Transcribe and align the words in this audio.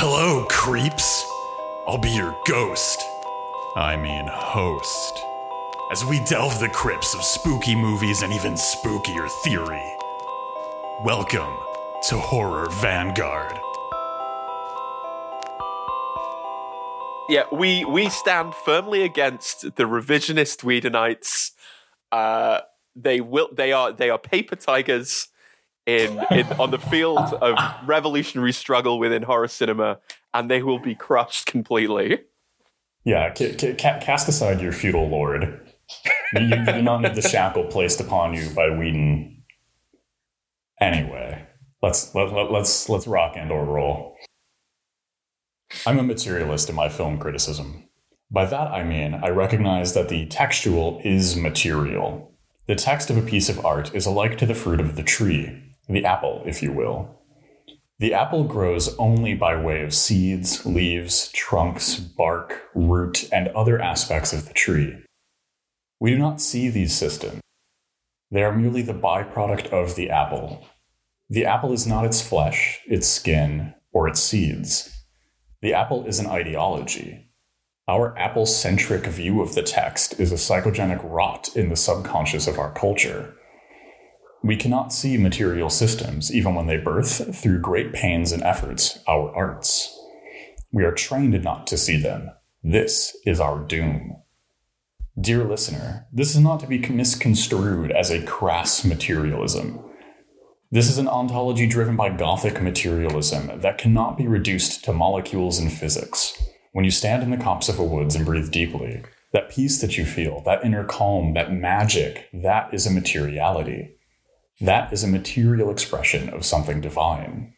Hello, 0.00 0.44
creeps. 0.48 1.28
I'll 1.88 1.98
be 1.98 2.10
your 2.10 2.32
ghost. 2.46 3.02
I 3.74 3.96
mean, 3.96 4.28
host. 4.28 5.20
As 5.90 6.04
we 6.04 6.20
delve 6.20 6.60
the 6.60 6.68
crypts 6.68 7.16
of 7.16 7.24
spooky 7.24 7.74
movies 7.74 8.22
and 8.22 8.32
even 8.32 8.52
spookier 8.52 9.28
theory. 9.42 9.82
Welcome 11.04 11.52
to 12.10 12.16
Horror 12.16 12.70
Vanguard. 12.74 13.58
Yeah, 17.28 17.46
we 17.50 17.84
we 17.84 18.08
stand 18.08 18.54
firmly 18.54 19.02
against 19.02 19.62
the 19.62 19.82
revisionist 19.82 20.62
Whedonites. 20.62 21.50
Uh, 22.12 22.60
they 22.94 23.20
will. 23.20 23.48
They 23.52 23.72
are. 23.72 23.90
They 23.92 24.10
are 24.10 24.18
paper 24.18 24.54
tigers 24.54 25.26
in, 25.88 26.22
in 26.30 26.46
on 26.60 26.70
the 26.70 26.78
field 26.78 27.32
of 27.40 27.56
revolutionary 27.86 28.52
struggle 28.52 28.98
within 28.98 29.22
horror 29.22 29.48
cinema, 29.48 29.98
and 30.34 30.50
they 30.50 30.62
will 30.62 30.78
be 30.78 30.94
crushed 30.94 31.46
completely. 31.46 32.20
Yeah, 33.04 33.32
ca- 33.34 33.56
ca- 33.56 33.98
cast 34.00 34.28
aside 34.28 34.60
your 34.60 34.72
feudal 34.72 35.08
lord. 35.08 35.72
You 36.34 36.40
do 36.66 36.82
not 36.82 37.00
need 37.00 37.14
the 37.14 37.22
shackle 37.22 37.64
placed 37.64 38.00
upon 38.00 38.34
you 38.34 38.50
by 38.50 38.68
Whedon. 38.68 39.42
Anyway, 40.78 41.46
let's 41.82 42.14
let, 42.14 42.34
let, 42.34 42.52
let's 42.52 42.90
let's 42.90 43.06
rock 43.06 43.32
and 43.36 43.50
or 43.50 43.64
roll. 43.64 44.14
I'm 45.86 45.98
a 45.98 46.02
materialist 46.02 46.68
in 46.68 46.74
my 46.74 46.90
film 46.90 47.18
criticism. 47.18 47.88
By 48.30 48.44
that 48.44 48.68
I 48.68 48.84
mean 48.84 49.14
I 49.14 49.30
recognize 49.30 49.94
that 49.94 50.10
the 50.10 50.26
textual 50.26 51.00
is 51.02 51.34
material. 51.34 52.34
The 52.66 52.74
text 52.74 53.08
of 53.08 53.16
a 53.16 53.22
piece 53.22 53.48
of 53.48 53.64
art 53.64 53.94
is 53.94 54.04
alike 54.04 54.36
to 54.36 54.46
the 54.46 54.54
fruit 54.54 54.80
of 54.80 54.96
the 54.96 55.02
tree, 55.02 55.67
the 55.88 56.04
apple, 56.04 56.42
if 56.46 56.62
you 56.62 56.72
will. 56.72 57.18
The 57.98 58.14
apple 58.14 58.44
grows 58.44 58.96
only 58.96 59.34
by 59.34 59.60
way 59.60 59.82
of 59.82 59.92
seeds, 59.92 60.64
leaves, 60.64 61.32
trunks, 61.32 61.96
bark, 61.96 62.62
root, 62.74 63.28
and 63.32 63.48
other 63.48 63.80
aspects 63.80 64.32
of 64.32 64.46
the 64.46 64.54
tree. 64.54 64.96
We 65.98 66.12
do 66.12 66.18
not 66.18 66.40
see 66.40 66.68
these 66.68 66.94
systems. 66.94 67.40
They 68.30 68.44
are 68.44 68.54
merely 68.54 68.82
the 68.82 68.94
byproduct 68.94 69.68
of 69.68 69.96
the 69.96 70.10
apple. 70.10 70.64
The 71.28 71.44
apple 71.44 71.72
is 71.72 71.86
not 71.86 72.04
its 72.04 72.22
flesh, 72.22 72.80
its 72.86 73.08
skin, 73.08 73.74
or 73.92 74.06
its 74.06 74.20
seeds. 74.20 74.94
The 75.60 75.74
apple 75.74 76.06
is 76.06 76.20
an 76.20 76.26
ideology. 76.26 77.32
Our 77.88 78.16
apple 78.18 78.46
centric 78.46 79.06
view 79.06 79.40
of 79.40 79.54
the 79.54 79.62
text 79.62 80.20
is 80.20 80.30
a 80.30 80.36
psychogenic 80.36 81.00
rot 81.02 81.56
in 81.56 81.68
the 81.68 81.76
subconscious 81.76 82.46
of 82.46 82.58
our 82.58 82.72
culture. 82.72 83.34
We 84.42 84.56
cannot 84.56 84.92
see 84.92 85.16
material 85.16 85.68
systems, 85.68 86.32
even 86.32 86.54
when 86.54 86.66
they 86.66 86.76
birth, 86.76 87.36
through 87.36 87.60
great 87.60 87.92
pains 87.92 88.30
and 88.30 88.42
efforts, 88.42 89.00
our 89.08 89.34
arts. 89.34 89.94
We 90.70 90.84
are 90.84 90.92
trained 90.92 91.42
not 91.42 91.66
to 91.68 91.76
see 91.76 92.00
them. 92.00 92.30
This 92.62 93.16
is 93.26 93.40
our 93.40 93.58
doom. 93.58 94.16
Dear 95.20 95.42
listener, 95.42 96.06
this 96.12 96.36
is 96.36 96.40
not 96.40 96.60
to 96.60 96.68
be 96.68 96.78
misconstrued 96.78 97.90
as 97.90 98.10
a 98.10 98.22
crass 98.22 98.84
materialism. 98.84 99.80
This 100.70 100.88
is 100.88 100.98
an 100.98 101.08
ontology 101.08 101.66
driven 101.66 101.96
by 101.96 102.10
Gothic 102.10 102.62
materialism 102.62 103.60
that 103.60 103.78
cannot 103.78 104.16
be 104.16 104.28
reduced 104.28 104.84
to 104.84 104.92
molecules 104.92 105.58
and 105.58 105.72
physics. 105.72 106.40
When 106.72 106.84
you 106.84 106.90
stand 106.92 107.24
in 107.24 107.30
the 107.30 107.36
copse 107.36 107.68
of 107.68 107.78
a 107.80 107.84
woods 107.84 108.14
and 108.14 108.24
breathe 108.24 108.52
deeply, 108.52 109.02
that 109.32 109.50
peace 109.50 109.80
that 109.80 109.98
you 109.98 110.04
feel, 110.04 110.42
that 110.42 110.64
inner 110.64 110.84
calm, 110.84 111.34
that 111.34 111.52
magic, 111.52 112.28
that 112.32 112.72
is 112.72 112.86
a 112.86 112.90
materiality. 112.92 113.97
That 114.60 114.92
is 114.92 115.04
a 115.04 115.08
material 115.08 115.70
expression 115.70 116.28
of 116.30 116.44
something 116.44 116.80
divine. 116.80 117.54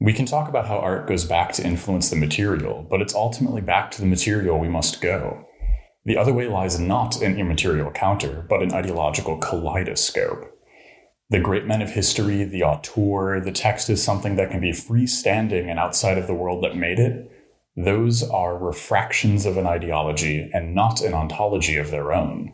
We 0.00 0.12
can 0.12 0.26
talk 0.26 0.48
about 0.48 0.68
how 0.68 0.78
art 0.78 1.08
goes 1.08 1.24
back 1.24 1.52
to 1.54 1.66
influence 1.66 2.10
the 2.10 2.16
material, 2.16 2.86
but 2.88 3.02
it's 3.02 3.14
ultimately 3.14 3.60
back 3.60 3.90
to 3.92 4.00
the 4.00 4.06
material 4.06 4.58
we 4.58 4.68
must 4.68 5.00
go. 5.00 5.44
The 6.04 6.16
other 6.16 6.32
way 6.32 6.46
lies 6.46 6.78
not 6.78 7.20
an 7.20 7.38
immaterial 7.38 7.90
counter, 7.90 8.46
but 8.48 8.62
an 8.62 8.72
ideological 8.72 9.38
kaleidoscope. 9.38 10.56
The 11.28 11.40
great 11.40 11.66
men 11.66 11.82
of 11.82 11.90
history, 11.90 12.44
the 12.44 12.62
auteur, 12.62 13.40
the 13.40 13.50
text 13.50 13.90
is 13.90 14.02
something 14.02 14.36
that 14.36 14.50
can 14.50 14.60
be 14.60 14.70
freestanding 14.70 15.68
and 15.68 15.80
outside 15.80 16.18
of 16.18 16.28
the 16.28 16.34
world 16.34 16.62
that 16.62 16.76
made 16.76 17.00
it. 17.00 17.30
Those 17.76 18.22
are 18.22 18.56
refractions 18.56 19.44
of 19.44 19.56
an 19.56 19.66
ideology 19.66 20.48
and 20.54 20.72
not 20.74 21.00
an 21.00 21.14
ontology 21.14 21.76
of 21.76 21.90
their 21.90 22.12
own. 22.12 22.52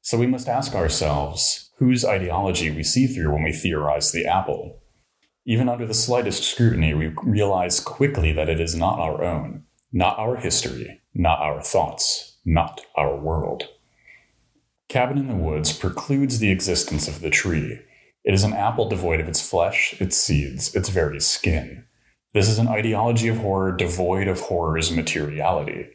So 0.00 0.16
we 0.16 0.28
must 0.28 0.48
ask 0.48 0.74
ourselves 0.74 1.63
whose 1.78 2.04
ideology 2.04 2.70
we 2.70 2.82
see 2.82 3.06
through 3.06 3.32
when 3.32 3.42
we 3.42 3.52
theorize 3.52 4.12
the 4.12 4.26
apple. 4.26 4.80
Even 5.46 5.68
under 5.68 5.86
the 5.86 5.94
slightest 5.94 6.44
scrutiny, 6.44 6.94
we 6.94 7.12
realize 7.22 7.80
quickly 7.80 8.32
that 8.32 8.48
it 8.48 8.60
is 8.60 8.74
not 8.74 8.98
our 8.98 9.22
own, 9.22 9.64
not 9.92 10.18
our 10.18 10.36
history, 10.36 11.02
not 11.14 11.40
our 11.40 11.60
thoughts, 11.60 12.38
not 12.44 12.80
our 12.96 13.16
world. 13.16 13.68
Cabin 14.88 15.18
in 15.18 15.28
the 15.28 15.34
Woods 15.34 15.72
precludes 15.72 16.38
the 16.38 16.50
existence 16.50 17.08
of 17.08 17.20
the 17.20 17.30
tree. 17.30 17.80
It 18.24 18.32
is 18.32 18.44
an 18.44 18.52
apple 18.52 18.88
devoid 18.88 19.20
of 19.20 19.28
its 19.28 19.46
flesh, 19.46 19.94
its 20.00 20.16
seeds, 20.16 20.74
its 20.74 20.88
very 20.88 21.20
skin. 21.20 21.84
This 22.32 22.48
is 22.48 22.58
an 22.58 22.68
ideology 22.68 23.28
of 23.28 23.38
horror 23.38 23.76
devoid 23.76 24.28
of 24.28 24.40
horror's 24.40 24.90
materiality. 24.90 25.88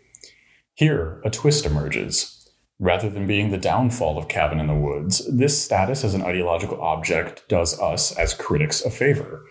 Here, 0.75 1.21
a 1.25 1.29
twist 1.29 1.65
emerges. 1.65 2.38
Rather 2.79 3.09
than 3.09 3.27
being 3.27 3.51
the 3.51 3.57
downfall 3.57 4.17
of 4.17 4.29
Cabin 4.29 4.59
in 4.59 4.67
the 4.67 4.73
Woods, 4.73 5.21
this 5.35 5.61
status 5.61 6.05
as 6.05 6.13
an 6.13 6.21
ideological 6.21 6.81
object 6.81 7.43
does 7.49 7.77
us, 7.79 8.17
as 8.17 8.33
critics, 8.33 8.83
a 8.85 8.89
favor. 8.89 9.45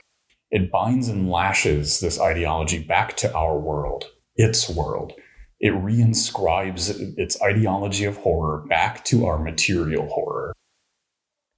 It 0.51 0.73
binds 0.73 1.09
and 1.09 1.31
lashes 1.31 2.01
this 2.01 2.19
ideology 2.19 2.83
back 2.83 3.19
to 3.19 3.35
our 3.35 3.59
world, 3.59 4.07
its 4.35 4.71
world. 4.71 5.13
It 5.61 5.75
reinscribes 5.75 7.19
its 7.19 7.41
ideology 7.43 8.07
of 8.07 8.17
horror 8.19 8.65
back 8.67 9.05
to 9.07 9.27
our 9.27 9.39
material 9.39 10.09
horror. 10.09 10.55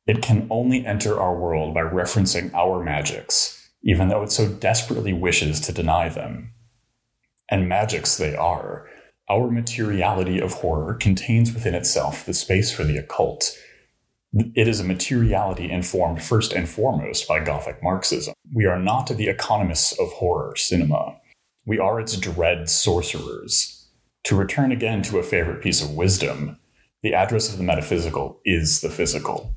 It 0.06 0.22
can 0.22 0.48
only 0.50 0.84
enter 0.84 1.20
our 1.20 1.38
world 1.38 1.72
by 1.72 1.82
referencing 1.82 2.53
our 2.53 2.82
magics, 2.82 3.70
even 3.84 4.09
though 4.09 4.25
it 4.25 4.32
so 4.32 4.48
desperately 4.48 5.12
wishes 5.12 5.60
to 5.60 5.72
deny 5.72 6.09
them. 6.09 6.53
And 7.48 7.69
magics 7.69 8.16
they 8.16 8.34
are. 8.34 8.90
Our 9.30 9.48
materiality 9.48 10.41
of 10.41 10.54
horror 10.54 10.94
contains 10.94 11.54
within 11.54 11.76
itself 11.76 12.26
the 12.26 12.34
space 12.34 12.72
for 12.72 12.82
the 12.82 12.96
occult. 12.96 13.56
It 14.32 14.66
is 14.66 14.80
a 14.80 14.84
materiality 14.84 15.70
informed 15.70 16.20
first 16.20 16.52
and 16.52 16.68
foremost 16.68 17.28
by 17.28 17.38
Gothic 17.38 17.80
Marxism. 17.80 18.34
We 18.52 18.66
are 18.66 18.80
not 18.80 19.06
the 19.06 19.28
economists 19.28 19.96
of 20.00 20.08
horror 20.14 20.56
cinema. 20.56 21.16
We 21.64 21.78
are 21.78 22.00
its 22.00 22.16
dread 22.16 22.68
sorcerers. 22.68 23.88
To 24.24 24.34
return 24.34 24.72
again 24.72 25.00
to 25.02 25.18
a 25.18 25.22
favorite 25.22 25.62
piece 25.62 25.80
of 25.80 25.94
wisdom, 25.94 26.58
the 27.04 27.14
address 27.14 27.52
of 27.52 27.56
the 27.56 27.64
metaphysical 27.64 28.41
is 28.44 28.80
the 28.80 28.91
physical. 28.91 29.54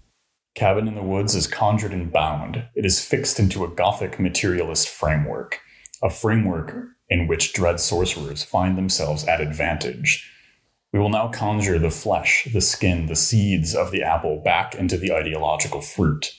Cabin 0.54 0.88
in 0.88 0.94
the 0.94 1.02
Woods 1.02 1.34
is 1.34 1.48
conjured 1.48 1.94
and 1.94 2.12
bound. 2.12 2.64
It 2.76 2.86
is 2.86 3.04
fixed 3.04 3.40
into 3.40 3.64
a 3.64 3.74
Gothic 3.74 4.20
materialist 4.20 4.88
framework, 4.88 5.62
a 6.04 6.12
framework 6.12 6.76
in 7.14 7.28
which 7.28 7.54
dread 7.54 7.80
sorcerers 7.80 8.44
find 8.44 8.76
themselves 8.76 9.24
at 9.26 9.40
advantage. 9.40 10.28
We 10.92 11.00
will 11.00 11.10
now 11.10 11.28
conjure 11.28 11.78
the 11.78 11.92
flesh, 11.92 12.48
the 12.52 12.60
skin, 12.60 13.06
the 13.06 13.16
seeds 13.16 13.76
of 13.76 13.92
the 13.92 14.02
apple 14.02 14.42
back 14.44 14.74
into 14.74 14.98
the 14.98 15.14
ideological 15.14 15.82
fruit. 15.82 16.34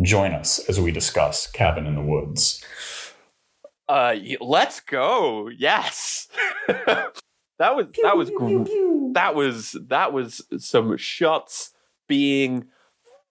Join 0.00 0.32
us 0.32 0.58
as 0.66 0.80
we 0.80 0.92
discuss 0.92 1.46
Cabin 1.46 1.86
in 1.86 1.94
the 1.94 2.00
Woods. 2.00 2.64
Uh, 3.86 4.14
let's 4.40 4.80
go. 4.80 5.50
Yes. 5.50 6.28
that 6.68 7.76
was 7.76 7.92
that 8.02 8.16
was 8.16 8.30
that 9.12 9.34
was 9.34 9.76
that 9.88 10.12
was 10.14 10.42
some 10.56 10.96
shots 10.96 11.72
being 12.08 12.64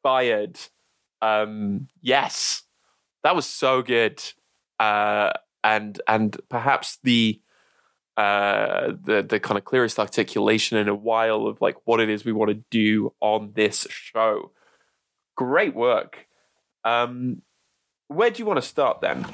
fired. 0.03 0.59
Um, 1.23 1.87
yes, 2.03 2.61
that 3.23 3.35
was 3.35 3.47
so 3.47 3.81
good. 3.81 4.21
Uh, 4.79 5.31
and 5.63 6.01
and 6.07 6.39
perhaps 6.49 6.97
the 7.03 7.39
uh 8.17 8.91
the 9.03 9.23
the 9.27 9.39
kind 9.39 9.57
of 9.57 9.65
clearest 9.65 9.97
articulation 9.99 10.77
in 10.77 10.87
a 10.87 10.95
while 10.95 11.47
of 11.47 11.61
like 11.61 11.75
what 11.85 11.99
it 11.99 12.09
is 12.09 12.25
we 12.25 12.31
want 12.31 12.49
to 12.49 12.63
do 12.69 13.13
on 13.19 13.51
this 13.55 13.87
show. 13.89 14.51
Great 15.35 15.73
work. 15.73 16.27
Um, 16.83 17.41
where 18.07 18.29
do 18.29 18.39
you 18.39 18.45
want 18.45 18.61
to 18.61 18.67
start 18.67 19.01
then? 19.01 19.25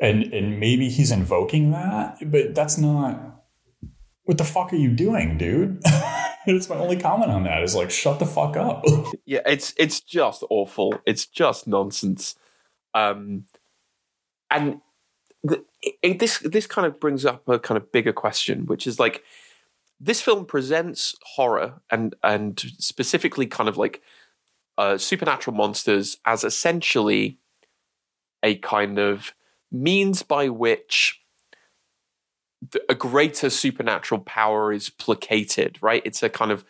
and 0.00 0.32
and 0.32 0.60
maybe 0.60 0.88
he's 0.88 1.10
invoking 1.10 1.70
that, 1.70 2.18
but 2.30 2.54
that's 2.54 2.78
not. 2.78 3.42
What 4.24 4.38
the 4.38 4.44
fuck 4.44 4.72
are 4.72 4.76
you 4.76 4.90
doing, 4.90 5.38
dude? 5.38 5.82
That's 6.52 6.68
my 6.68 6.76
only 6.76 6.96
comment 6.96 7.30
on 7.30 7.42
that. 7.44 7.62
Is 7.62 7.74
like, 7.74 7.90
shut 7.90 8.18
the 8.18 8.26
fuck 8.26 8.56
up. 8.56 8.84
yeah, 9.24 9.40
it's 9.46 9.74
it's 9.76 10.00
just 10.00 10.44
awful. 10.48 10.94
It's 11.04 11.26
just 11.26 11.66
nonsense. 11.66 12.36
Um, 12.94 13.46
and 14.50 14.80
the, 15.42 15.64
it, 16.02 16.18
this 16.18 16.38
this 16.38 16.66
kind 16.66 16.86
of 16.86 17.00
brings 17.00 17.24
up 17.24 17.48
a 17.48 17.58
kind 17.58 17.76
of 17.76 17.90
bigger 17.90 18.12
question, 18.12 18.66
which 18.66 18.86
is 18.86 19.00
like, 19.00 19.24
this 20.00 20.22
film 20.22 20.46
presents 20.46 21.16
horror 21.22 21.80
and 21.90 22.14
and 22.22 22.60
specifically 22.78 23.46
kind 23.46 23.68
of 23.68 23.76
like 23.76 24.02
uh, 24.78 24.98
supernatural 24.98 25.56
monsters 25.56 26.18
as 26.24 26.44
essentially 26.44 27.38
a 28.42 28.56
kind 28.56 28.98
of 28.98 29.32
means 29.72 30.22
by 30.22 30.48
which 30.48 31.20
a 32.88 32.94
greater 32.94 33.50
supernatural 33.50 34.20
power 34.20 34.72
is 34.72 34.90
placated, 34.90 35.78
right? 35.82 36.02
It's 36.04 36.22
a 36.22 36.28
kind 36.28 36.50
of 36.50 36.64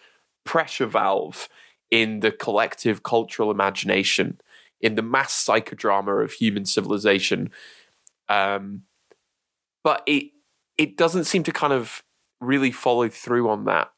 pressure 0.45 0.87
valve 0.87 1.49
in 1.91 2.21
the 2.21 2.33
collective 2.33 3.03
cultural 3.03 3.51
imagination, 3.51 4.41
in 4.81 4.95
the 4.95 5.03
mass 5.03 5.45
psychodrama 5.45 6.23
of 6.25 6.33
human 6.33 6.65
civilization. 6.65 7.51
Um, 8.29 8.83
but 9.85 10.03
it 10.07 10.33
it 10.77 10.97
doesn't 10.97 11.25
seem 11.25 11.43
to 11.45 11.53
kind 11.53 11.73
of 11.73 12.03
really 12.41 12.71
follow 12.71 13.09
through 13.09 13.49
on 13.49 13.65
that 13.65 13.93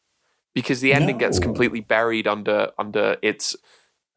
because 0.54 0.80
the 0.80 0.92
ending 0.92 1.16
no. 1.16 1.20
gets 1.20 1.38
completely 1.38 1.80
buried 1.80 2.26
under 2.26 2.70
under 2.78 3.16
its 3.22 3.56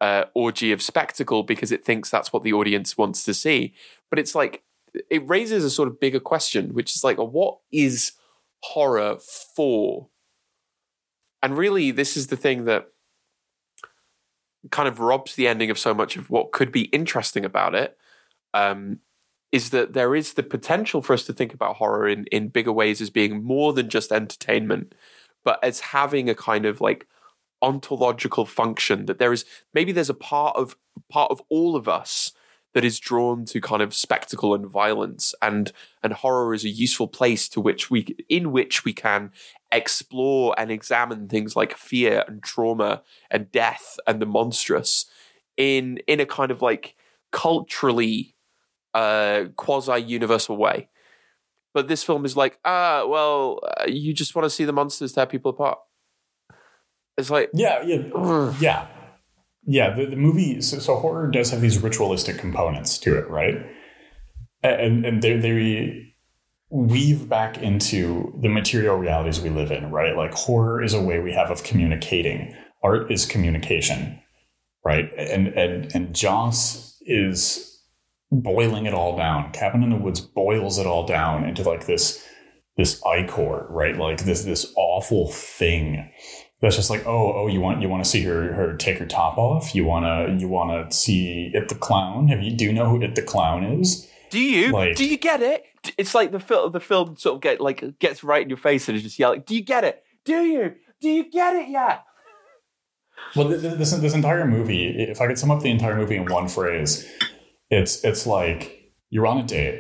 uh, 0.01 0.25
orgy 0.34 0.72
of 0.72 0.81
spectacle 0.81 1.44
because 1.44 1.72
it 1.72 1.86
thinks 1.86 2.10
that's 2.10 2.34
what 2.34 2.44
the 2.44 2.54
audience 2.54 2.98
wants 2.98 3.24
to 3.24 3.34
see. 3.34 3.74
But 4.10 4.19
it's 4.19 4.36
like 4.36 4.63
it 5.09 5.27
raises 5.27 5.63
a 5.63 5.69
sort 5.69 5.88
of 5.88 5.99
bigger 5.99 6.19
question, 6.19 6.73
which 6.73 6.95
is 6.95 7.03
like, 7.03 7.17
what 7.17 7.59
is 7.71 8.13
horror 8.61 9.17
for? 9.55 10.09
And 11.41 11.57
really, 11.57 11.91
this 11.91 12.15
is 12.15 12.27
the 12.27 12.38
thing 12.38 12.65
that 12.65 12.89
kind 14.69 14.88
of 14.88 14.99
robs 14.99 15.35
the 15.35 15.47
ending 15.47 15.71
of 15.71 15.79
so 15.79 15.93
much 15.93 16.15
of 16.15 16.29
what 16.29 16.51
could 16.51 16.71
be 16.71 16.83
interesting 16.85 17.45
about 17.45 17.73
it. 17.73 17.97
Um, 18.53 18.99
is 19.51 19.71
that 19.71 19.93
there 19.93 20.15
is 20.15 20.33
the 20.33 20.43
potential 20.43 21.01
for 21.01 21.13
us 21.13 21.25
to 21.25 21.33
think 21.33 21.53
about 21.53 21.75
horror 21.75 22.07
in, 22.07 22.25
in 22.27 22.47
bigger 22.47 22.71
ways 22.71 23.01
as 23.01 23.09
being 23.09 23.43
more 23.43 23.73
than 23.73 23.89
just 23.89 24.11
entertainment, 24.11 24.95
but 25.43 25.61
as 25.63 25.81
having 25.81 26.29
a 26.29 26.35
kind 26.35 26.65
of 26.65 26.79
like 26.79 27.07
ontological 27.61 28.45
function 28.45 29.05
that 29.05 29.19
there 29.19 29.31
is 29.31 29.45
maybe 29.73 29.91
there's 29.91 30.09
a 30.09 30.15
part 30.15 30.55
of 30.55 30.75
part 31.09 31.29
of 31.31 31.41
all 31.49 31.75
of 31.75 31.88
us 31.88 32.31
that 32.73 32.85
is 32.85 33.00
drawn 33.00 33.45
to 33.45 33.59
kind 33.59 33.81
of 33.81 33.94
spectacle 33.94 34.53
and 34.53 34.65
violence 34.65 35.35
and 35.41 35.71
and 36.01 36.13
horror 36.13 36.53
is 36.53 36.63
a 36.63 36.69
useful 36.69 37.07
place 37.07 37.50
to 37.50 37.59
which 37.59 37.89
we 37.89 38.15
in 38.29 38.51
which 38.51 38.85
we 38.85 38.94
can 38.94 39.31
explore 39.71 40.56
and 40.57 40.71
examine 40.71 41.27
things 41.27 41.56
like 41.56 41.77
fear 41.77 42.23
and 42.27 42.44
trauma 42.44 43.01
and 43.29 43.51
death 43.51 44.00
and 44.07 44.21
the 44.21 44.25
monstrous 44.25 45.06
in 45.57 45.97
in 46.07 46.19
a 46.19 46.25
kind 46.25 46.51
of 46.51 46.62
like 46.62 46.95
culturally 47.31 48.35
uh 48.94 49.45
quasi 49.56 50.00
universal 50.01 50.57
way. 50.57 50.89
But 51.74 51.88
this 51.88 52.03
film 52.03 52.25
is 52.25 52.35
like 52.38 52.59
ah 52.65 53.06
well 53.07 53.59
uh, 53.63 53.85
you 53.88 54.13
just 54.13 54.35
want 54.35 54.45
to 54.45 54.50
see 54.50 54.65
the 54.65 54.74
monsters 54.74 55.13
tear 55.13 55.25
people 55.25 55.51
apart. 55.51 55.79
It's 57.17 57.29
like 57.29 57.50
yeah 57.53 57.81
yeah. 57.83 58.53
Yeah 58.59 58.88
yeah, 59.66 59.94
the, 59.96 60.06
the 60.06 60.16
movie. 60.16 60.62
So, 60.62 60.80
so, 60.80 60.96
horror 60.96 61.30
does 61.30 61.52
have 61.52 61.62
these 61.62 61.80
ritualistic 61.80 62.38
components 62.38 62.98
to 63.00 63.18
it, 63.18 63.30
right? 63.30 63.56
And 64.63 65.06
and 65.06 65.22
they 65.22 65.38
they 65.38 66.13
weave 66.69 67.28
back 67.28 67.58
into 67.58 68.34
the 68.42 68.50
material 68.50 68.96
realities 68.96 69.42
we 69.42 69.50
live 69.50 69.72
in, 69.72 69.92
right? 69.92 70.16
Like 70.16 70.34
horror 70.34 70.81
is 70.81 70.94
a 70.94 71.02
way 71.02 71.19
we 71.19 71.34
have 71.34 71.52
of 71.52 71.63
communicating. 71.63 72.56
Art 72.84 73.12
is 73.12 73.25
communication, 73.25 74.19
right? 74.84 75.12
And 75.18 75.48
and 75.50 75.94
and 75.94 76.16
Joss 76.16 76.98
is 77.02 77.84
boiling 78.31 78.86
it 78.86 78.94
all 78.94 79.18
down. 79.18 79.52
Cabin 79.52 79.84
in 79.84 79.90
the 79.90 79.98
Woods 79.98 80.22
boils 80.22 80.80
it 80.80 80.88
all 80.88 81.06
down 81.06 81.44
into 81.44 81.63
like 81.63 81.86
this 81.86 82.25
this 82.78 83.02
ichor, 83.06 83.68
right? 83.69 83.98
Like 83.98 84.24
this 84.24 84.44
this 84.44 84.72
awful 84.75 85.30
thing 85.31 86.12
that's 86.62 86.75
just 86.75 86.90
like 86.90 87.06
oh 87.08 87.34
oh 87.34 87.48
you 87.48 87.60
want 87.60 87.81
you 87.81 87.90
want 87.90 88.04
to 88.04 88.10
see 88.10 88.24
her 88.24 88.54
her 88.54 88.75
take 88.75 89.00
her 89.00 89.06
top 89.06 89.38
off? 89.38 89.74
You 89.74 89.86
want 89.86 90.06
to 90.06 90.40
you 90.40 90.48
want 90.48 90.92
to 90.92 90.96
see 90.96 91.52
it 91.54 91.69
the 91.69 91.75
clown? 91.75 92.28
Have 92.28 92.42
you 92.42 92.56
do 92.56 92.66
you 92.66 92.74
know 92.74 92.90
who 92.90 93.02
it 93.02 93.16
the 93.16 93.22
clown 93.22 93.63
is? 93.63 94.08
Do 94.30 94.40
you? 94.40 94.72
Like, 94.72 94.96
do 94.96 95.06
you 95.06 95.18
get 95.18 95.42
it? 95.42 95.66
It's 95.98 96.16
like 96.16 96.31
the 96.31 96.40
film 96.40 96.72
the 96.72 96.80
film 96.80 97.18
sort 97.18 97.36
of 97.36 97.42
get 97.42 97.60
like 97.60 98.00
gets 98.00 98.24
right 98.24 98.44
in 98.44 98.50
your 98.50 98.58
face 98.58 98.88
and 98.88 98.96
is 98.96 99.04
just 99.04 99.19
yelling 99.19 99.44
do 99.46 99.56
you 99.56 99.63
get 99.63 99.84
it? 99.84 100.04
Do 100.24 100.44
you? 100.44 100.75
Do 101.02 101.10
you 101.10 101.30
get 101.30 101.56
it 101.56 101.69
yet? 101.69 102.04
Well 103.36 103.48
this 103.48 103.92
this 103.92 104.13
entire 104.13 104.46
movie 104.46 104.88
if 104.88 105.22
i 105.22 105.28
could 105.28 105.38
sum 105.38 105.52
up 105.52 105.62
the 105.62 105.69
entire 105.69 105.96
movie 105.96 106.16
in 106.16 106.25
one 106.25 106.48
phrase 106.48 107.08
it's 107.69 108.04
it's 108.04 108.25
like 108.25 108.92
you're 109.10 109.28
on 109.28 109.38
a 109.38 109.44
date 109.44 109.80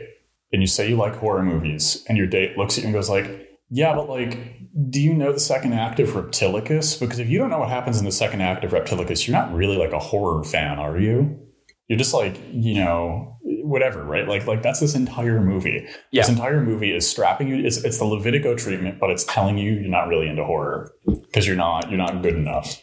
and 0.53 0.61
you 0.61 0.67
say 0.67 0.89
you 0.89 0.95
like 0.95 1.15
horror 1.15 1.43
movies 1.43 2.03
and 2.07 2.17
your 2.17 2.27
date 2.27 2.57
looks 2.57 2.77
at 2.77 2.83
you 2.83 2.87
and 2.87 2.93
goes 2.93 3.09
like 3.09 3.50
yeah 3.71 3.95
but 3.95 4.07
like 4.07 4.61
do 4.89 5.01
you 5.01 5.13
know 5.13 5.33
the 5.33 5.39
second 5.39 5.73
act 5.73 5.99
of 5.99 6.09
Reptilicus? 6.09 6.99
Because 6.99 7.19
if 7.19 7.27
you 7.29 7.37
don't 7.37 7.49
know 7.49 7.59
what 7.59 7.69
happens 7.69 7.99
in 7.99 8.05
the 8.05 8.11
second 8.11 8.41
act 8.41 8.63
of 8.63 8.71
Reptilicus, 8.71 9.27
you're 9.27 9.35
not 9.35 9.53
really 9.53 9.77
like 9.77 9.91
a 9.91 9.99
horror 9.99 10.43
fan, 10.43 10.79
are 10.79 10.97
you? 10.97 11.39
You're 11.87 11.97
just 11.97 12.13
like, 12.13 12.39
you 12.51 12.75
know, 12.75 13.37
whatever, 13.41 14.03
right? 14.03 14.27
Like, 14.27 14.47
like 14.47 14.63
that's 14.63 14.79
this 14.79 14.95
entire 14.95 15.41
movie. 15.41 15.85
Yeah. 16.11 16.21
This 16.21 16.29
entire 16.29 16.61
movie 16.61 16.95
is 16.95 17.09
strapping 17.09 17.49
you. 17.49 17.65
It's, 17.65 17.77
it's 17.77 17.97
the 17.97 18.05
Ludovico 18.05 18.57
treatment, 18.57 18.99
but 18.99 19.09
it's 19.09 19.25
telling 19.25 19.57
you 19.57 19.73
you're 19.73 19.89
not 19.89 20.07
really 20.07 20.29
into 20.29 20.45
horror 20.45 20.93
because 21.05 21.45
you're 21.45 21.57
not 21.57 21.89
you're 21.89 21.97
not 21.97 22.21
good 22.21 22.35
enough. 22.35 22.81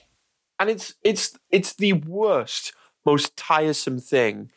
And 0.59 0.69
it's 0.69 0.95
it's 1.03 1.39
it's 1.51 1.75
the 1.75 1.95
worst, 1.95 2.75
most 3.07 3.35
tiresome 3.37 3.99
thing 3.99 4.51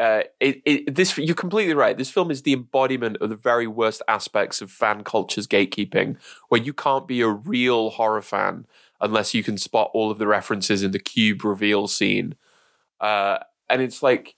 uh, 0.00 0.22
it, 0.40 0.62
it, 0.64 0.94
this 0.94 1.16
you're 1.18 1.34
completely 1.34 1.74
right. 1.74 1.98
This 1.98 2.10
film 2.10 2.30
is 2.30 2.42
the 2.42 2.54
embodiment 2.54 3.18
of 3.20 3.28
the 3.28 3.36
very 3.36 3.66
worst 3.66 4.00
aspects 4.08 4.62
of 4.62 4.70
fan 4.70 5.04
culture's 5.04 5.46
gatekeeping, 5.46 6.16
where 6.48 6.60
you 6.60 6.72
can't 6.72 7.06
be 7.06 7.20
a 7.20 7.28
real 7.28 7.90
horror 7.90 8.22
fan 8.22 8.66
unless 9.00 9.34
you 9.34 9.42
can 9.42 9.58
spot 9.58 9.90
all 9.92 10.10
of 10.10 10.16
the 10.16 10.26
references 10.26 10.82
in 10.82 10.92
the 10.92 10.98
cube 10.98 11.44
reveal 11.44 11.86
scene. 11.86 12.34
Uh, 12.98 13.38
and 13.68 13.82
it's 13.82 14.02
like, 14.02 14.36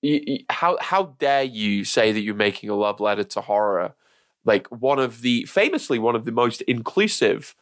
you, 0.00 0.22
you, 0.24 0.38
how 0.48 0.78
how 0.80 1.16
dare 1.18 1.42
you 1.42 1.84
say 1.84 2.12
that 2.12 2.20
you're 2.20 2.34
making 2.36 2.70
a 2.70 2.76
love 2.76 3.00
letter 3.00 3.24
to 3.24 3.40
horror? 3.40 3.94
Like 4.44 4.68
one 4.68 5.00
of 5.00 5.22
the 5.22 5.44
famously 5.46 5.98
one 5.98 6.14
of 6.14 6.24
the 6.24 6.32
most 6.32 6.60
inclusive 6.62 7.56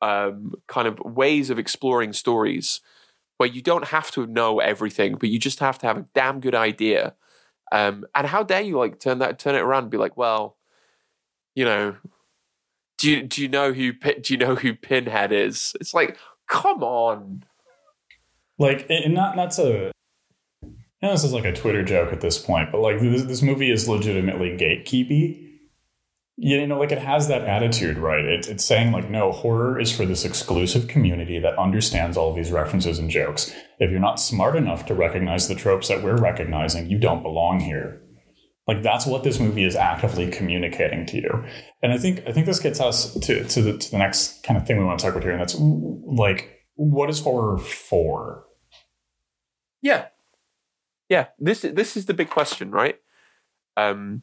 um, 0.00 0.54
kind 0.68 0.86
of 0.86 1.00
ways 1.00 1.50
of 1.50 1.58
exploring 1.58 2.12
stories 2.12 2.80
where 3.36 3.48
you 3.48 3.62
don't 3.62 3.86
have 3.86 4.10
to 4.12 4.26
know 4.26 4.60
everything, 4.60 5.16
but 5.16 5.28
you 5.28 5.38
just 5.38 5.60
have 5.60 5.78
to 5.78 5.86
have 5.86 5.98
a 5.98 6.06
damn 6.14 6.40
good 6.40 6.54
idea. 6.54 7.14
Um, 7.72 8.06
and 8.14 8.26
how 8.26 8.42
dare 8.42 8.62
you 8.62 8.78
like 8.78 9.00
turn 9.00 9.18
that 9.18 9.38
turn 9.38 9.54
it 9.54 9.62
around 9.62 9.84
and 9.84 9.90
be 9.90 9.98
like, 9.98 10.16
well, 10.16 10.56
you 11.54 11.64
know, 11.64 11.96
do 12.98 13.10
you 13.10 13.22
do 13.22 13.42
you 13.42 13.48
know 13.48 13.72
who 13.72 13.92
do 13.92 14.34
you 14.34 14.38
know 14.38 14.54
who 14.54 14.74
Pinhead 14.74 15.32
is? 15.32 15.74
It's 15.80 15.94
like, 15.94 16.16
come 16.48 16.82
on. 16.82 17.44
Like, 18.58 18.86
and 18.88 19.14
not 19.14 19.36
not 19.36 19.50
to. 19.52 19.90
And 21.02 21.12
this 21.12 21.24
is 21.24 21.32
like 21.32 21.44
a 21.44 21.52
Twitter 21.52 21.84
joke 21.84 22.12
at 22.12 22.22
this 22.22 22.38
point, 22.38 22.72
but 22.72 22.80
like 22.80 23.00
this, 23.00 23.22
this 23.24 23.42
movie 23.42 23.70
is 23.70 23.86
legitimately 23.86 24.56
gatekeepy 24.56 25.45
you 26.36 26.66
know, 26.66 26.78
like 26.78 26.92
it 26.92 26.98
has 26.98 27.28
that 27.28 27.44
attitude, 27.44 27.96
right? 27.96 28.24
It, 28.24 28.46
it's 28.48 28.64
saying, 28.64 28.92
like, 28.92 29.08
no, 29.08 29.32
horror 29.32 29.80
is 29.80 29.94
for 29.94 30.04
this 30.04 30.24
exclusive 30.24 30.86
community 30.86 31.38
that 31.38 31.58
understands 31.58 32.16
all 32.16 32.34
these 32.34 32.52
references 32.52 32.98
and 32.98 33.08
jokes. 33.08 33.54
If 33.78 33.90
you're 33.90 34.00
not 34.00 34.20
smart 34.20 34.54
enough 34.54 34.84
to 34.86 34.94
recognize 34.94 35.48
the 35.48 35.54
tropes 35.54 35.88
that 35.88 36.02
we're 36.02 36.18
recognizing, 36.18 36.90
you 36.90 36.98
don't 36.98 37.22
belong 37.22 37.60
here. 37.60 38.02
Like 38.66 38.82
that's 38.82 39.06
what 39.06 39.22
this 39.22 39.38
movie 39.38 39.64
is 39.64 39.76
actively 39.76 40.30
communicating 40.30 41.06
to 41.06 41.16
you. 41.16 41.44
And 41.82 41.92
I 41.92 41.98
think 41.98 42.26
I 42.26 42.32
think 42.32 42.46
this 42.46 42.58
gets 42.58 42.80
us 42.80 43.14
to 43.14 43.44
to 43.44 43.62
the, 43.62 43.78
to 43.78 43.90
the 43.92 43.98
next 43.98 44.42
kind 44.42 44.58
of 44.58 44.66
thing 44.66 44.76
we 44.76 44.84
want 44.84 44.98
to 44.98 45.04
talk 45.04 45.14
about 45.14 45.22
here, 45.22 45.32
and 45.32 45.40
that's 45.40 45.54
like, 45.54 46.64
what 46.74 47.08
is 47.08 47.20
horror 47.20 47.58
for? 47.58 48.44
Yeah, 49.82 50.06
yeah. 51.08 51.26
This 51.38 51.60
this 51.60 51.96
is 51.96 52.06
the 52.06 52.14
big 52.14 52.28
question, 52.28 52.72
right? 52.72 52.96
Um, 53.76 54.22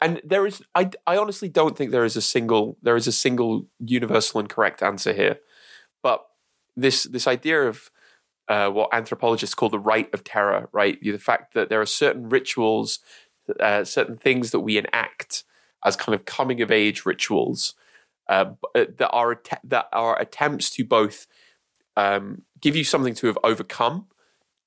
and 0.00 0.20
there 0.24 0.46
is 0.46 0.62
I, 0.74 0.90
I 1.06 1.16
honestly 1.16 1.48
don't 1.48 1.76
think 1.76 1.90
there 1.90 2.04
is 2.04 2.16
a 2.16 2.22
single 2.22 2.78
there 2.82 2.96
is 2.96 3.06
a 3.06 3.12
single 3.12 3.66
universal 3.78 4.40
and 4.40 4.48
correct 4.48 4.82
answer 4.82 5.12
here. 5.12 5.38
But 6.02 6.24
this 6.76 7.04
this 7.04 7.26
idea 7.26 7.62
of 7.62 7.90
uh, 8.48 8.70
what 8.70 8.88
anthropologists 8.92 9.54
call 9.54 9.68
the 9.68 9.78
rite 9.78 10.12
of 10.14 10.24
terror 10.24 10.68
right? 10.72 10.98
The 11.02 11.18
fact 11.18 11.54
that 11.54 11.68
there 11.68 11.80
are 11.80 11.86
certain 11.86 12.28
rituals 12.28 13.00
uh, 13.60 13.84
certain 13.84 14.16
things 14.16 14.50
that 14.50 14.60
we 14.60 14.78
enact 14.78 15.44
as 15.84 15.96
kind 15.96 16.14
of 16.14 16.24
coming 16.24 16.60
of 16.60 16.70
age 16.70 17.06
rituals 17.06 17.74
uh, 18.28 18.52
uh 18.74 18.84
that 18.98 19.10
are 19.10 19.32
att- 19.32 19.60
that 19.64 19.88
are 19.92 20.20
attempts 20.20 20.70
to 20.70 20.84
both 20.84 21.26
um, 21.96 22.42
give 22.60 22.76
you 22.76 22.84
something 22.84 23.14
to 23.14 23.26
have 23.26 23.38
overcome 23.42 24.06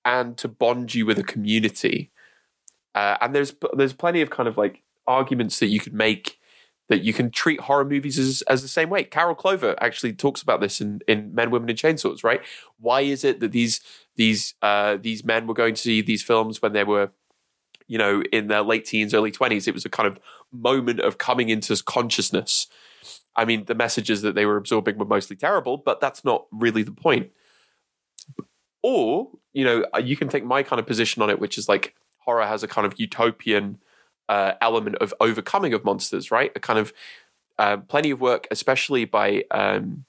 and 0.03 0.37
to 0.37 0.47
bond 0.47 0.93
you 0.93 1.05
with 1.05 1.19
a 1.19 1.23
community. 1.23 2.11
Uh, 2.93 3.17
and 3.21 3.33
there's 3.33 3.53
there's 3.73 3.93
plenty 3.93 4.21
of 4.21 4.29
kind 4.29 4.49
of 4.49 4.57
like 4.57 4.83
arguments 5.07 5.59
that 5.59 5.67
you 5.67 5.79
could 5.79 5.93
make 5.93 6.37
that 6.89 7.03
you 7.03 7.13
can 7.13 7.31
treat 7.31 7.61
horror 7.61 7.85
movies 7.85 8.19
as, 8.19 8.41
as 8.43 8.61
the 8.61 8.67
same 8.67 8.89
way. 8.89 9.01
Carol 9.01 9.33
Clover 9.33 9.75
actually 9.79 10.11
talks 10.11 10.41
about 10.41 10.59
this 10.59 10.81
in, 10.81 10.99
in 11.07 11.33
Men, 11.33 11.49
Women, 11.49 11.69
and 11.69 11.79
Chainsaws, 11.79 12.21
right? 12.21 12.41
Why 12.79 12.99
is 13.01 13.23
it 13.23 13.39
that 13.39 13.53
these 13.53 13.79
these 14.17 14.55
uh, 14.61 14.97
these 15.01 15.23
men 15.23 15.47
were 15.47 15.53
going 15.53 15.73
to 15.75 15.81
see 15.81 16.01
these 16.01 16.21
films 16.21 16.61
when 16.61 16.73
they 16.73 16.83
were, 16.83 17.11
you 17.87 17.97
know, 17.97 18.21
in 18.33 18.47
their 18.47 18.61
late 18.61 18.83
teens, 18.83 19.13
early 19.13 19.31
twenties? 19.31 19.67
It 19.67 19.73
was 19.73 19.85
a 19.85 19.89
kind 19.89 20.05
of 20.05 20.19
moment 20.51 20.99
of 20.99 21.17
coming 21.17 21.47
into 21.47 21.81
consciousness. 21.81 22.67
I 23.37 23.45
mean, 23.45 23.63
the 23.65 23.75
messages 23.75 24.21
that 24.23 24.35
they 24.35 24.45
were 24.45 24.57
absorbing 24.57 24.97
were 24.97 25.05
mostly 25.05 25.37
terrible, 25.37 25.77
but 25.77 26.01
that's 26.01 26.25
not 26.25 26.47
really 26.51 26.83
the 26.83 26.91
point. 26.91 27.31
Or, 28.83 29.29
you 29.53 29.63
know, 29.63 29.85
uh, 29.95 29.99
you 29.99 30.17
can 30.17 30.27
take 30.27 30.43
my 30.43 30.61
kind 30.61 30.79
of 30.79 30.85
position 30.85 31.21
on 31.21 31.29
it, 31.29 31.39
which 31.39 31.57
is 31.57 31.69
like 31.69 31.95
horror 32.17 32.45
has 32.45 32.63
a 32.63 32.67
kind 32.67 32.85
of 32.85 32.99
utopian 32.99 33.77
uh, 34.31 34.53
element 34.61 34.95
of 34.95 35.13
overcoming 35.19 35.73
of 35.73 35.83
monsters, 35.83 36.31
right? 36.31 36.53
A 36.55 36.59
kind 36.59 36.79
of 36.79 36.93
uh, 37.59 37.77
plenty 37.77 38.11
of 38.11 38.21
work, 38.21 38.47
especially 38.49 39.03
by 39.03 39.43
um, 39.51 40.05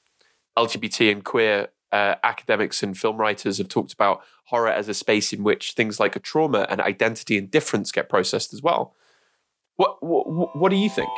LGBT 0.57 1.11
and 1.11 1.25
queer 1.25 1.69
uh, 1.91 2.15
academics 2.23 2.85
and 2.85 2.97
film 2.97 3.17
writers, 3.17 3.59
have 3.59 3.69
talked 3.69 3.93
about 3.93 4.23
horror 4.45 4.71
as 4.71 4.89
a 4.89 4.95
space 4.95 5.33
in 5.33 5.43
which 5.43 5.73
things 5.73 5.99
like 5.99 6.15
a 6.15 6.21
trauma 6.21 6.67
and 6.71 6.81
identity 6.81 7.37
and 7.37 7.51
difference 7.51 7.91
get 7.91 8.09
processed 8.09 8.55
as 8.55 8.63
well. 8.63 8.95
What 9.75 10.01
what, 10.01 10.57
what 10.57 10.69
do 10.71 10.77
you 10.77 10.89
think? 10.89 11.11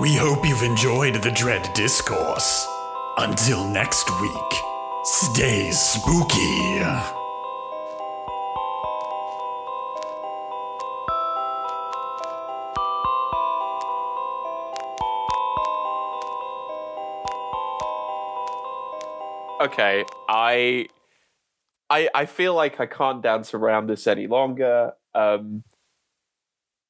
We 0.00 0.14
hope 0.14 0.44
you've 0.46 0.62
enjoyed 0.62 1.22
the 1.22 1.30
Dread 1.30 1.72
Discourse. 1.72 2.68
Until 3.16 3.66
next 3.70 4.10
week, 4.20 4.52
stay 5.04 5.70
spooky. 5.70 7.17
Okay, 19.60 20.04
I, 20.28 20.88
I, 21.90 22.08
I 22.14 22.26
feel 22.26 22.54
like 22.54 22.80
I 22.80 22.86
can't 22.86 23.22
dance 23.22 23.54
around 23.54 23.88
this 23.88 24.06
any 24.06 24.26
longer. 24.26 24.92
Um, 25.14 25.64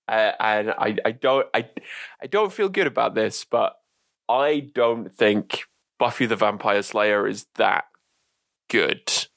and 0.09 0.71
I, 0.71 0.97
I 1.05 1.13
don't, 1.13 1.47
I, 1.53 1.69
I 2.23 2.27
don't 2.27 2.53
feel 2.53 2.69
good 2.69 2.87
about 2.87 3.15
this, 3.15 3.45
but 3.45 3.75
I 4.29 4.71
don't 4.75 5.13
think 5.15 5.65
Buffy 5.99 6.27
the 6.27 6.37
Vampire 6.37 6.83
Slayer 6.83 7.27
is 7.27 7.47
that 7.57 7.85
good. 8.71 9.28